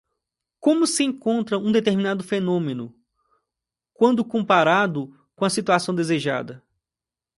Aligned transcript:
como 0.59 0.87
se 0.87 1.03
encontra 1.03 1.59
um 1.59 1.71
determinado 1.71 2.23
fenômeno, 2.23 2.91
quando 3.93 4.25
comparado 4.25 5.15
com 5.35 5.45
a 5.45 5.49
situação 5.49 5.93
desejada 5.93 6.63